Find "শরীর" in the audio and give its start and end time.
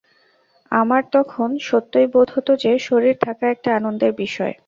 2.79-3.15